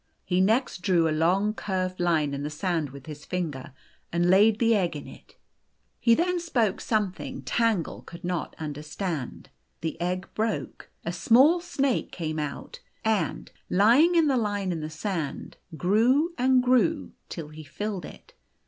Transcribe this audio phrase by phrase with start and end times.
[0.25, 3.71] He next drew a long curved line in the sand with his finger,
[4.11, 5.35] and laid the egg in it.
[5.99, 9.51] He then spoke something Tangle could not understand.
[9.81, 14.89] The egg broke, a small snake came out, and, lying in the line in the
[14.89, 18.33] sand, grew and grew till he filled it.